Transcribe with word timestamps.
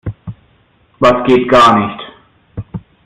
Was 0.99 1.27
geht 1.27 1.47
gar 1.47 1.77
nicht? 1.77 2.01